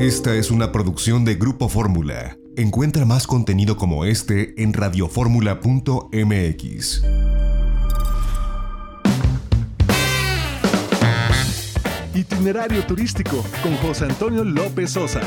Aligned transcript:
Esta 0.00 0.34
es 0.34 0.50
una 0.50 0.72
producción 0.72 1.24
de 1.26 1.34
Grupo 1.34 1.68
Fórmula. 1.68 2.38
Encuentra 2.56 3.04
más 3.04 3.26
contenido 3.26 3.76
como 3.76 4.06
este 4.06 4.54
en 4.62 4.72
radioformula.mx. 4.72 7.02
Itinerario 12.14 12.86
turístico 12.86 13.44
con 13.62 13.76
José 13.76 14.06
Antonio 14.06 14.42
López 14.42 14.92
Sosa. 14.92 15.20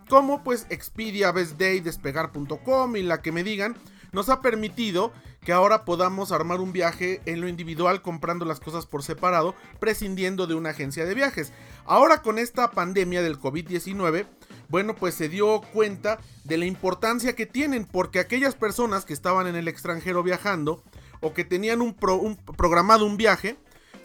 como 0.09 0.43
pues 0.43 0.67
Expedia, 0.69 1.31
Best 1.31 1.57
Day, 1.57 1.79
Despegar.com 1.79 2.95
y 2.95 3.03
la 3.03 3.21
que 3.21 3.31
me 3.31 3.43
digan, 3.43 3.77
nos 4.11 4.29
ha 4.29 4.41
permitido 4.41 5.11
que 5.41 5.53
ahora 5.53 5.85
podamos 5.85 6.31
armar 6.31 6.59
un 6.59 6.73
viaje 6.73 7.21
en 7.25 7.41
lo 7.41 7.47
individual 7.47 8.01
comprando 8.01 8.45
las 8.45 8.59
cosas 8.59 8.85
por 8.85 9.03
separado, 9.03 9.55
prescindiendo 9.79 10.47
de 10.47 10.55
una 10.55 10.71
agencia 10.71 11.05
de 11.05 11.13
viajes. 11.13 11.53
Ahora 11.85 12.21
con 12.21 12.39
esta 12.39 12.71
pandemia 12.71 13.21
del 13.21 13.39
COVID-19, 13.39 14.25
bueno, 14.69 14.95
pues 14.95 15.15
se 15.15 15.29
dio 15.29 15.61
cuenta 15.73 16.19
de 16.43 16.57
la 16.57 16.65
importancia 16.65 17.35
que 17.35 17.45
tienen, 17.45 17.85
porque 17.85 18.19
aquellas 18.19 18.55
personas 18.55 19.05
que 19.05 19.13
estaban 19.13 19.47
en 19.47 19.55
el 19.55 19.67
extranjero 19.67 20.23
viajando 20.23 20.83
o 21.21 21.33
que 21.33 21.43
tenían 21.43 21.81
un, 21.81 21.95
programado 21.95 23.05
un 23.05 23.17
viaje, 23.17 23.57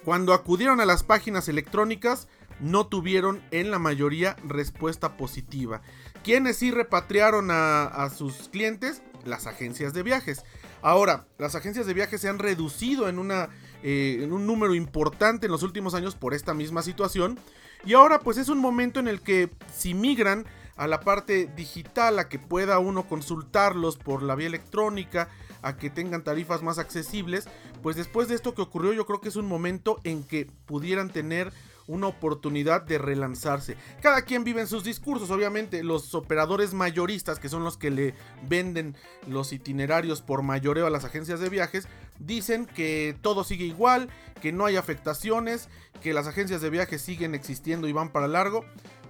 cuando 0.05 0.33
acudieron 0.33 0.81
a 0.81 0.87
las 0.87 1.03
páginas 1.03 1.49
electrónicas, 1.49 2.29
no 2.61 2.87
tuvieron 2.87 3.43
en 3.51 3.71
la 3.71 3.79
mayoría 3.79 4.37
respuesta 4.45 5.17
positiva. 5.17 5.83
Quienes 6.23 6.59
sí 6.59 6.71
repatriaron 6.71 7.49
a, 7.51 8.11
sus 8.15 8.49
clientes? 8.49 9.03
Las 9.25 9.47
agencias 9.47 9.93
de 9.93 10.03
viajes. 10.03 10.45
Ahora, 10.83 11.27
las 11.39 11.55
agencias 11.55 11.87
de 11.87 11.95
viajes 11.95 12.21
se 12.21 12.29
han 12.29 12.39
reducido 12.39 13.09
en, 13.09 13.19
una, 13.19 13.51
eh, 13.83 14.21
en 14.23 14.33
un 14.33 14.47
número 14.47 14.75
importante 14.75 15.47
en 15.47 15.53
los 15.53 15.63
últimos 15.63 15.95
años 15.95 16.15
por 16.15 16.35
esta 16.35 16.55
misma 16.55 16.83
situación. 16.83 17.39
Y 17.85 17.95
ahora 17.95 18.21
pues 18.21 18.37
es 18.37 18.49
un 18.49 18.59
momento 18.59 19.01
en 19.01 19.09
el 19.09 19.21
que 19.21 19.51
si 19.75 19.95
migran 19.95 20.47
a 20.77 20.87
la 20.87 21.01
parte 21.01 21.51
digital, 21.57 22.19
a 22.19 22.29
que 22.29 22.39
pueda 22.39 22.79
uno 22.79 23.07
consultarlos 23.07 23.97
por 23.97 24.23
la 24.23 24.35
vía 24.35 24.47
electrónica, 24.47 25.29
a 25.63 25.77
que 25.77 25.91
tengan 25.91 26.25
tarifas 26.25 26.63
más 26.63 26.79
accesibles, 26.79 27.49
pues 27.83 27.97
después 27.97 28.29
de 28.29 28.35
esto 28.35 28.55
que 28.55 28.63
ocurrió 28.63 28.93
yo 28.93 29.07
creo 29.07 29.21
que 29.21 29.29
es 29.29 29.37
un 29.37 29.47
momento 29.47 30.01
en 30.05 30.25
que 30.25 30.47
pudieran 30.67 31.11
tener 31.11 31.53
una 31.87 32.07
oportunidad 32.07 32.83
de 32.83 32.99
relanzarse. 32.99 33.77
Cada 34.01 34.23
quien 34.23 34.45
vive 34.45 34.61
en 34.61 34.67
sus 34.67 34.85
discursos, 34.85 35.31
obviamente 35.31 35.83
los 35.83 36.15
operadores 36.15 36.75
mayoristas, 36.75 37.39
que 37.39 37.49
son 37.49 37.65
los 37.65 37.77
que 37.77 37.91
le 37.91 38.15
venden 38.49 38.97
los 39.27 39.53
itinerarios 39.53 40.23
por 40.23 40.43
mayoreo 40.43 40.87
a 40.87 40.91
las 40.91 41.05
agencias 41.05 41.41
de 41.41 41.49
viajes, 41.49 41.89
dicen 42.19 42.67
que 42.67 43.17
todo 43.21 43.45
sigue 43.45 43.65
igual, 43.65 44.09
que 44.41 44.53
no 44.53 44.67
hay 44.67 44.77
afectaciones, 44.77 45.69
que 46.01 46.15
las 46.15 46.27
agencias 46.27 46.61
de 46.61 46.71
viajes 46.71 47.03
siguen 47.03 47.35
existiendo 47.35 47.89
y 47.89 47.93
van 47.93 48.11
para 48.11 48.29
largo, 48.29 48.65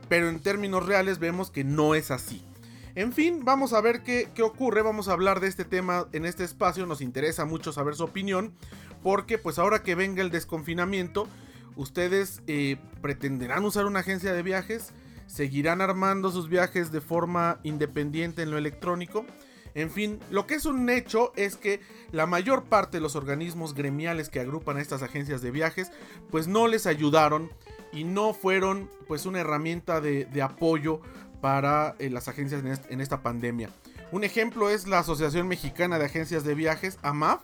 pero 0.09 0.29
en 0.29 0.41
términos 0.41 0.87
reales 0.87 1.19
vemos 1.19 1.51
que 1.51 1.65
no 1.65 1.95
es 1.95 2.11
así. 2.11 2.45
En 2.97 3.13
fin, 3.13 3.45
vamos 3.45 3.73
a 3.73 3.81
ver 3.81 4.03
qué, 4.03 4.31
qué, 4.35 4.43
ocurre, 4.43 4.83
vamos 4.83 5.09
a 5.09 5.13
hablar 5.13 5.39
de 5.39 5.47
este 5.47 5.65
tema 5.65 6.09
en 6.13 6.27
este 6.27 6.43
espacio, 6.43 6.87
nos 6.87 7.01
interesa 7.01 7.45
mucho 7.45 7.73
saber 7.73 7.95
su 7.95 8.05
opinión, 8.05 8.53
porque 9.03 9.39
pues 9.39 9.59
ahora 9.59 9.83
que 9.83 9.95
venga 9.95 10.23
el 10.23 10.31
desconfinamiento, 10.31 11.29
¿Ustedes 11.77 12.43
eh, 12.47 12.77
pretenderán 13.01 13.65
usar 13.65 13.87
una 13.87 14.01
agencia 14.01 14.33
de 14.33 14.43
viajes? 14.43 14.93
¿Seguirán 15.27 15.81
armando 15.81 16.31
sus 16.31 16.49
viajes 16.49 16.91
de 16.93 17.01
forma 17.01 17.61
independiente 17.63 18.43
en 18.43 18.51
lo 18.51 18.59
electrónico? 18.59 19.25
En 19.75 19.91
fin, 19.91 20.19
lo 20.31 20.47
que 20.47 20.55
es 20.55 20.65
un 20.65 20.89
hecho 20.91 21.33
es 21.37 21.57
que 21.57 21.81
la 22.11 22.27
mayor 22.27 22.65
parte 22.65 22.97
de 22.97 23.01
los 23.01 23.15
organismos 23.17 23.75
gremiales 23.75 24.29
que 24.29 24.41
agrupan 24.41 24.77
a 24.77 24.81
estas 24.81 25.03
agencias 25.03 25.43
de 25.43 25.51
viajes, 25.51 25.93
pues 26.31 26.49
no 26.49 26.67
les 26.67 26.87
ayudaron 26.87 27.51
y 27.93 28.05
no 28.05 28.35
fueron 28.35 28.91
pues 29.07 29.27
una 29.27 29.41
herramienta 29.41 30.01
de, 30.01 30.43
apoyo 30.43 31.01
para 31.41 31.95
eh, 31.99 32.11
las 32.11 32.29
agencias 32.29 32.63
en, 32.89 33.01
esta 33.01 33.23
pandemia. 33.23 33.71
Un 34.13 34.25
ejemplo 34.25 34.71
es 34.71 34.89
la 34.89 34.99
Asociación 34.99 35.47
Mexicana 35.47 35.99
de 35.99 36.07
Agencias 36.07 36.45
de 36.45 36.55
Viajes, 36.55 36.99
AMAF, 37.03 37.43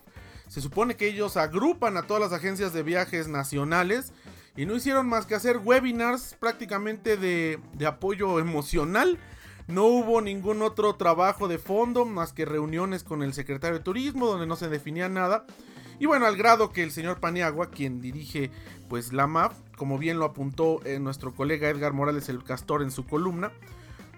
se 0.48 0.60
supone 0.60 0.96
que 0.96 1.08
ellos 1.08 1.36
agrupan 1.36 1.96
a 1.96 2.02
todas 2.02 2.22
las 2.22 2.32
agencias 2.32 2.72
de 2.72 2.82
viajes 2.82 3.28
nacionales 3.28 4.12
y 4.56 4.64
no 4.64 4.76
hicieron 4.76 5.08
más 5.08 5.26
que 5.26 5.34
hacer 5.34 5.58
webinars 5.58 6.34
prácticamente 6.38 7.16
de, 7.16 7.58
apoyo 7.86 8.38
emocional. 8.38 9.18
No 9.66 9.84
hubo 9.86 10.20
ningún 10.20 10.62
otro 10.62 10.94
trabajo 10.94 11.48
de 11.48 11.58
fondo 11.58 12.04
más 12.04 12.32
que 12.32 12.44
reuniones 12.44 13.02
con 13.02 13.22
el 13.22 13.34
secretario 13.34 13.78
de 13.78 13.84
Turismo 13.84 14.26
donde 14.26 14.46
no 14.46 14.56
se 14.56 14.68
definía 14.68 15.08
nada. 15.08 15.44
Y 15.98 16.06
bueno, 16.06 16.26
al 16.26 16.36
grado 16.36 16.72
que 16.72 16.82
el 16.82 16.92
señor 16.92 17.20
Paniagua, 17.20 17.70
quien 17.70 18.00
dirige 18.00 18.50
pues 18.88 19.12
la 19.12 19.26
MAF, 19.26 19.54
como 19.76 19.98
bien 19.98 20.18
lo 20.18 20.26
apuntó 20.26 20.80
eh, 20.84 21.00
nuestro 21.00 21.34
colega 21.34 21.68
Edgar 21.68 21.92
Morales 21.92 22.28
el 22.28 22.44
Castor 22.44 22.82
en 22.82 22.90
su 22.90 23.06
columna, 23.06 23.50